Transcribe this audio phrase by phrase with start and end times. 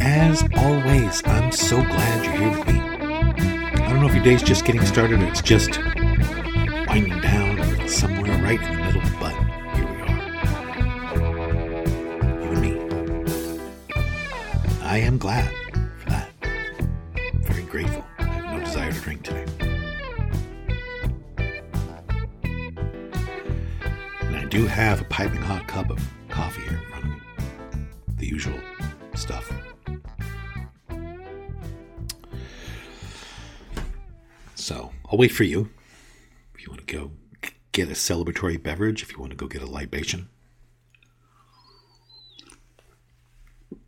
[0.00, 2.80] as always, I'm so glad you're here with me.
[2.80, 5.78] I don't know if your day's just getting started or it's just
[6.88, 9.34] winding down or it's somewhere right in the middle, but
[9.76, 10.20] here we are.
[12.42, 12.72] You and me.
[14.82, 15.59] I am glad
[34.70, 35.68] So I'll wait for you.
[36.54, 37.10] If you want to go
[37.72, 40.28] get a celebratory beverage, if you want to go get a libation.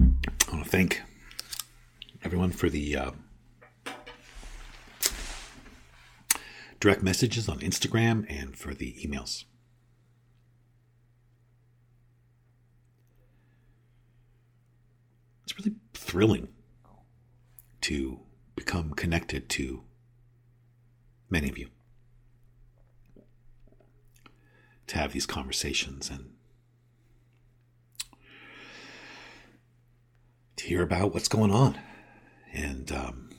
[0.00, 1.00] I want to thank
[2.24, 3.10] everyone for the uh,
[6.80, 9.44] direct messages on Instagram and for the emails.
[15.44, 16.48] It's really thrilling
[17.82, 18.18] to
[18.56, 19.84] become connected to
[21.32, 21.68] many of you,
[24.86, 26.34] to have these conversations and
[30.56, 31.78] to hear about what's going on.
[32.52, 33.30] And um,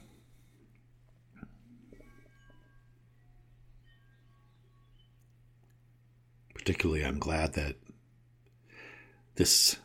[6.55, 7.75] particularly, I'm glad that
[9.35, 9.75] this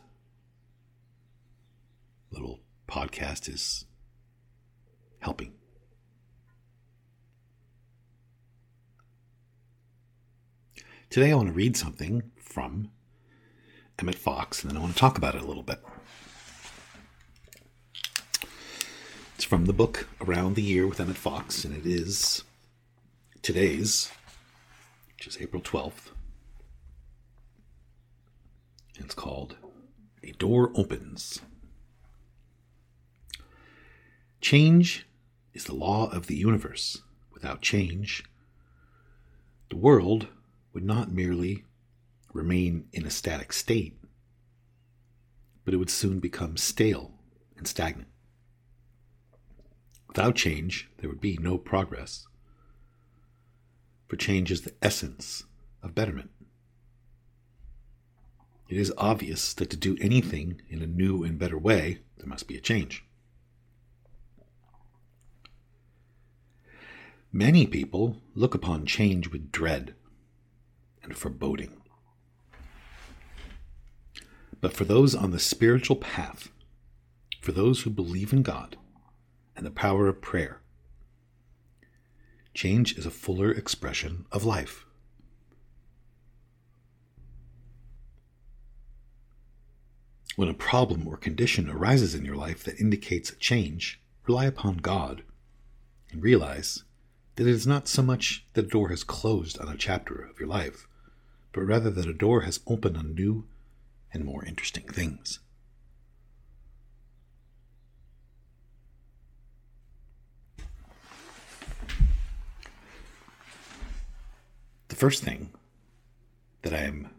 [2.31, 3.85] little podcast is
[5.19, 5.58] helping.
[11.09, 12.91] Today, I want to read something from
[13.97, 15.83] Emmett Fox, and then I want to talk about it a little bit.
[19.33, 22.43] It's from the book Around the Year with Emmett Fox, and it is
[23.41, 24.11] today's,
[25.17, 26.11] which is April 12th.
[28.99, 29.55] It's called
[30.23, 31.41] A Door Opens.
[34.41, 35.07] Change
[35.55, 37.01] is the law of the universe.
[37.33, 38.25] Without change,
[39.71, 40.27] the world
[40.73, 41.65] would not merely
[42.33, 43.97] remain in a static state,
[45.65, 47.11] but it would soon become stale
[47.57, 48.07] and stagnant.
[50.07, 52.27] Without change, there would be no progress,
[54.07, 55.43] for change is the essence
[55.83, 56.31] of betterment.
[58.67, 62.47] It is obvious that to do anything in a new and better way, there must
[62.47, 63.03] be a change.
[67.31, 69.93] Many people look upon change with dread
[71.03, 71.81] and foreboding.
[74.61, 76.49] But for those on the spiritual path,
[77.41, 78.77] for those who believe in God
[79.55, 80.61] and the power of prayer,
[82.53, 84.85] change is a fuller expression of life.
[90.35, 95.23] When a problem or condition arises in your life that indicates change, rely upon God
[96.11, 96.83] and realize
[97.35, 100.39] that it is not so much that a door has closed on a chapter of
[100.39, 100.87] your life,
[101.51, 103.45] but rather that a door has opened on new
[104.13, 105.39] and more interesting things.
[114.89, 115.51] The first thing
[116.61, 117.09] that I am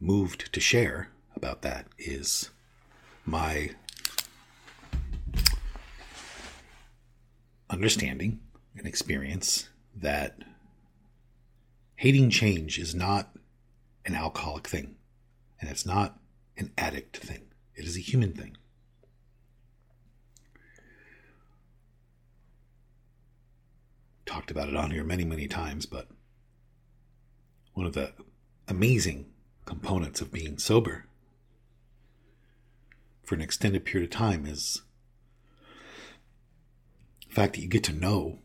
[0.00, 2.50] moved to share about that is
[3.24, 3.70] my
[7.68, 8.40] understanding
[8.76, 10.38] and experience that
[11.96, 13.35] hating change is not
[14.06, 14.96] an alcoholic thing
[15.60, 16.18] and it's not
[16.56, 17.42] an addict thing.
[17.74, 18.56] It is a human thing.
[24.24, 26.08] Talked about it on here many, many times, but
[27.74, 28.12] one of the
[28.68, 29.26] amazing
[29.64, 31.06] components of being sober
[33.22, 34.82] for an extended period of time is
[37.28, 38.38] the fact that you get to know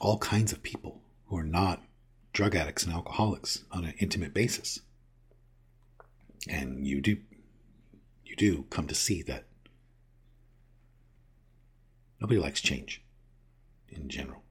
[0.00, 1.83] all kinds of people who are not
[2.34, 4.80] drug addicts and alcoholics on an intimate basis.
[6.46, 7.16] And you do
[8.24, 9.44] you do come to see that
[12.20, 13.02] nobody likes change
[13.88, 14.42] in general.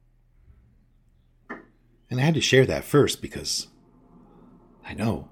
[2.09, 3.67] And I had to share that first because
[4.85, 5.27] I know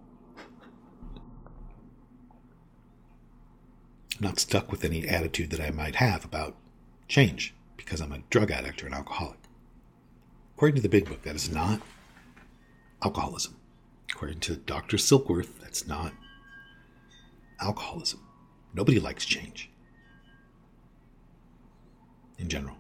[4.18, 6.58] I'm not stuck with any attitude that I might have about
[7.08, 9.40] change because I'm a drug addict or an alcoholic.
[10.56, 11.82] According to the Big Book, that is not
[13.04, 13.56] alcoholism.
[14.12, 14.98] According to Dr.
[14.98, 16.14] Silkworth, that's not
[17.60, 18.20] alcoholism.
[18.74, 19.70] Nobody likes change
[22.38, 22.78] in general.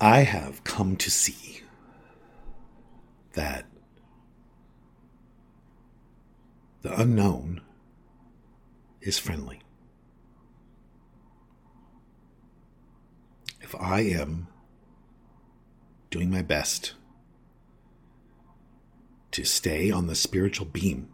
[0.00, 1.62] I have come to see
[3.32, 3.64] that
[6.82, 7.62] the unknown
[9.00, 9.60] is friendly.
[13.80, 14.48] I am
[16.10, 16.94] doing my best
[19.32, 21.08] to stay on the spiritual beam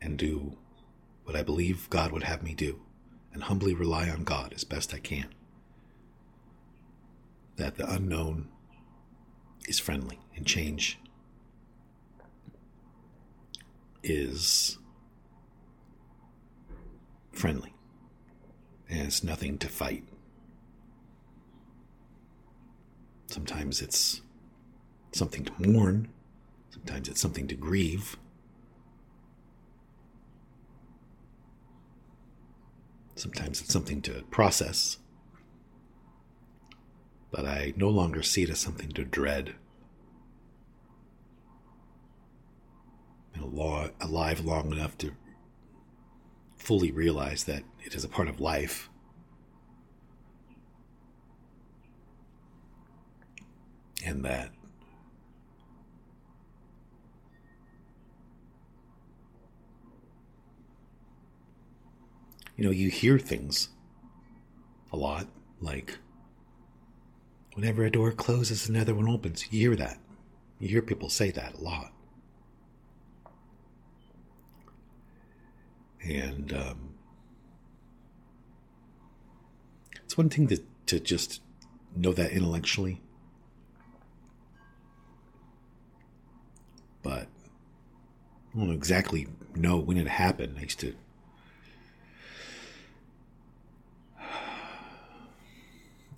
[0.00, 0.56] and do
[1.24, 2.80] what I believe God would have me do
[3.32, 5.28] and humbly rely on God as best I can,
[7.56, 8.48] that the unknown
[9.66, 10.98] is friendly and change
[14.02, 14.78] is
[17.32, 17.74] friendly
[18.88, 20.04] and it's nothing to fight.
[23.36, 24.22] Sometimes it's
[25.12, 26.08] something to mourn,
[26.70, 28.16] sometimes it's something to grieve.
[33.14, 34.96] Sometimes it's something to process.
[37.30, 39.56] But I no longer see it as something to dread.
[43.34, 45.12] been alive long enough to
[46.56, 48.88] fully realize that it is a part of life.
[54.06, 54.50] And that
[62.56, 63.68] you know, you hear things
[64.92, 65.26] a lot,
[65.60, 65.98] like
[67.54, 69.52] whenever a door closes, another one opens.
[69.52, 69.98] You hear that.
[70.58, 71.92] You hear people say that a lot.
[76.02, 76.94] And um,
[80.04, 81.42] it's one thing to, to just
[81.94, 83.00] know that intellectually.
[87.06, 87.28] But
[88.52, 90.56] I don't exactly know when it happened.
[90.58, 90.92] I used to.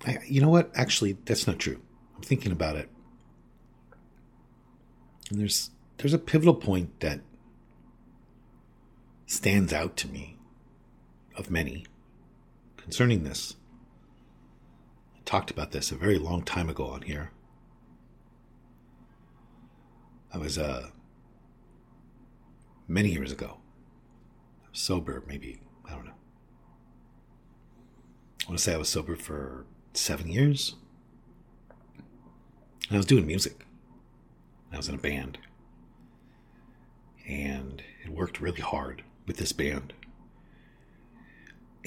[0.07, 0.71] I, you know what?
[0.73, 1.79] Actually, that's not true.
[2.15, 2.89] I'm thinking about it.
[5.29, 7.19] And there's there's a pivotal point that
[9.27, 10.39] stands out to me
[11.35, 11.85] of many
[12.77, 13.57] concerning this.
[15.15, 17.29] I talked about this a very long time ago on here.
[20.33, 20.89] I was uh
[22.87, 23.57] many years ago.
[24.71, 26.13] sober, maybe, I don't know.
[28.43, 30.75] I want to say I was sober for seven years.
[32.87, 33.65] And I was doing music.
[34.71, 35.37] I was in a band.
[37.27, 39.93] And it worked really hard with this band.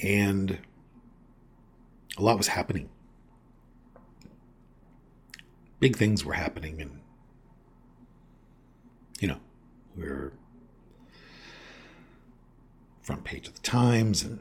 [0.01, 0.59] And
[2.17, 2.89] a lot was happening.
[5.79, 7.01] Big things were happening, and,
[9.19, 9.37] you know,
[9.95, 10.33] we are
[13.01, 14.39] front page of the Times and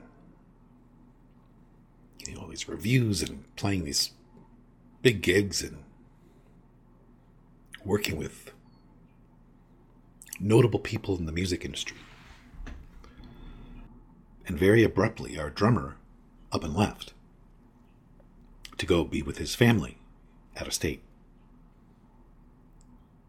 [2.19, 4.13] getting all these reviews and playing these
[5.03, 5.83] big gigs and
[7.85, 8.53] working with
[10.39, 11.97] notable people in the music industry
[14.47, 15.97] and very abruptly our drummer
[16.53, 17.13] up and left
[18.79, 19.99] to go be with his family
[20.57, 21.03] out of state.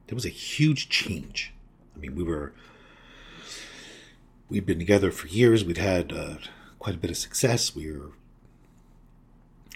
[0.08, 1.54] There was a huge change.
[1.96, 2.54] I mean, we were
[4.50, 5.64] we'd been together for years.
[5.64, 6.36] We'd had uh,
[6.80, 7.76] quite a bit of success.
[7.76, 8.12] We were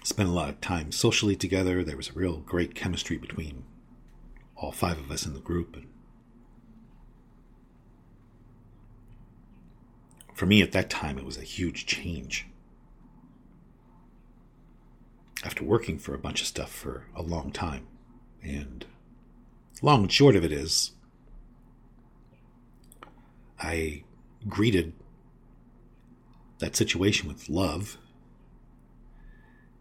[0.03, 1.83] spent a lot of time socially together.
[1.83, 3.63] There was a real great chemistry between
[4.55, 5.87] all five of us in the group, and
[10.33, 12.45] for me at that time, it was a huge change.
[15.43, 17.87] After working for a bunch of stuff for a long time.
[18.43, 18.85] And
[19.81, 20.91] long and short of it is,
[23.59, 24.03] I
[24.47, 24.93] greeted
[26.59, 27.97] that situation with love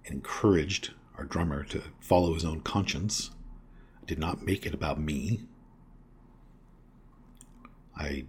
[0.04, 3.30] and encouraged our drummer to follow his own conscience,
[4.06, 5.40] did not make it about me.
[7.96, 8.26] I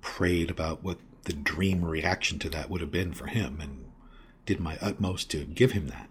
[0.00, 3.86] prayed about what the dream reaction to that would have been for him and
[4.44, 6.08] did my utmost to give him that.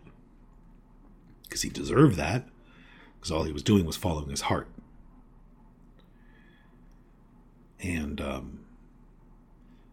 [1.44, 2.48] Because he deserved that,
[3.16, 4.68] because all he was doing was following his heart.
[7.86, 8.60] And um,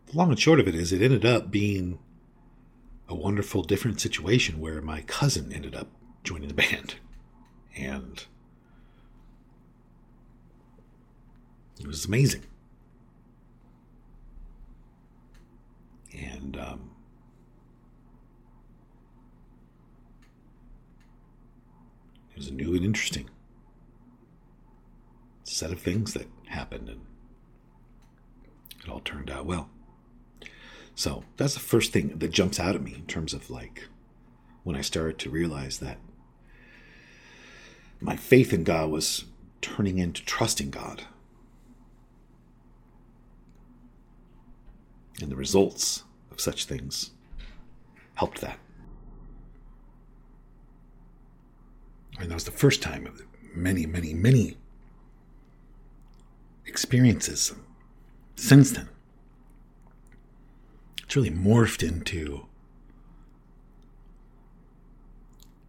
[0.06, 1.98] the long and short of it is, it ended up being
[3.06, 5.88] a wonderful, different situation where my cousin ended up
[6.24, 6.94] joining the band.
[7.76, 8.24] And
[11.78, 12.44] it was amazing.
[16.18, 16.90] And um,
[22.30, 23.28] it was a new and interesting
[25.44, 27.00] set of things that happened, and
[29.04, 29.70] turned out well.
[30.94, 33.88] So that's the first thing that jumps out at me in terms of like
[34.62, 35.98] when I started to realize that
[38.00, 39.24] my faith in God was
[39.60, 41.04] turning into trusting God.
[45.20, 47.10] And the results of such things
[48.14, 48.58] helped that.
[52.18, 53.22] And that was the first time of
[53.54, 54.56] many, many, many
[56.66, 57.54] experiences
[58.36, 58.88] since then.
[61.12, 62.46] It's really morphed into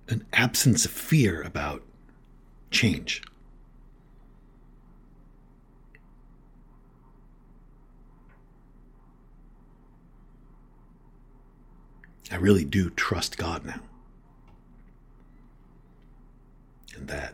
[0.07, 1.83] an absence of fear about
[2.71, 3.21] change.
[12.31, 13.81] I really do trust God now.
[16.95, 17.33] And that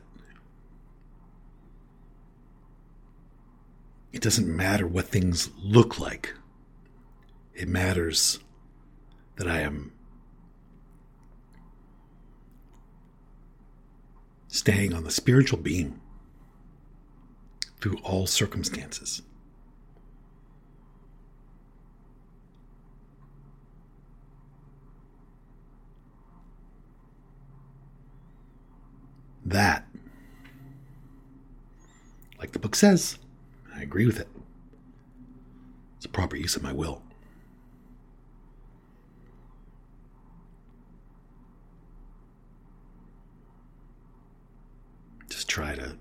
[4.11, 6.33] it doesn't matter what things look like,
[7.59, 8.39] it matters
[9.35, 9.91] that I am
[14.47, 15.99] staying on the spiritual beam
[17.81, 19.21] through all circumstances.
[29.45, 29.85] That,
[32.37, 33.17] like the book says,
[33.75, 34.29] I agree with it.
[35.97, 37.01] It's a proper use of my will.
[45.29, 45.95] Just try to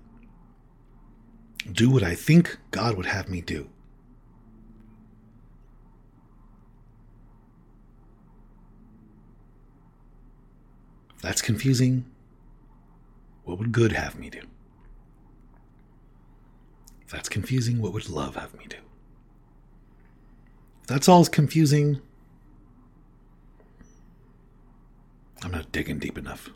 [1.79, 3.69] do what I think God would have me do.
[11.15, 12.03] If that's confusing,
[13.45, 14.41] what would good have me do?
[17.05, 18.75] If that's confusing, what would love have me do?
[20.81, 22.01] If that's all confusing,
[25.41, 26.49] I'm not digging deep enough.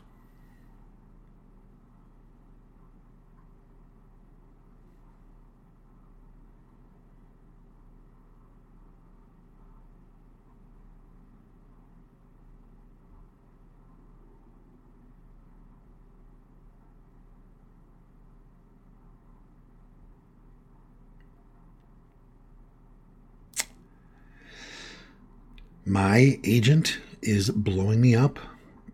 [25.86, 28.38] My agent is blowing me up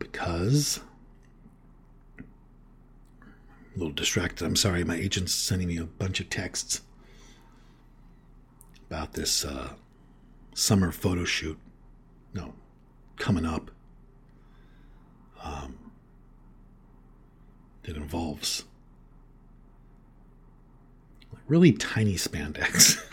[0.00, 0.80] because
[2.18, 4.44] a little distracted.
[4.44, 6.80] I'm sorry, my agent's sending me a bunch of texts
[8.88, 9.74] about this uh,
[10.52, 11.58] summer photo shoot.
[12.34, 12.54] No,
[13.18, 13.70] coming up.
[15.44, 15.92] Um,
[17.84, 18.64] it involves
[21.46, 23.00] really tiny spandex.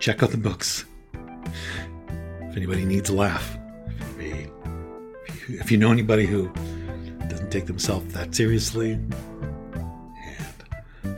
[0.00, 0.86] Check out the books.
[1.12, 3.58] If anybody needs a laugh,
[5.48, 6.48] if you, know anybody who
[7.28, 9.14] doesn't take themselves that seriously and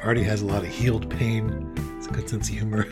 [0.03, 2.87] already has a lot of healed pain, it's a good sense of humor.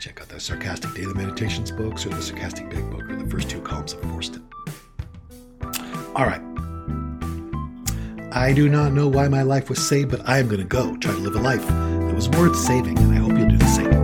[0.00, 3.50] Check out the Sarcastic Daily Meditations books or the Sarcastic Big Book or the first
[3.50, 4.38] two columns of It.
[6.14, 6.42] All right.
[8.32, 10.96] I do not know why my life was saved, but I am going to go
[10.98, 13.66] try to live a life that was worth saving, and I hope you'll do the
[13.66, 13.95] same.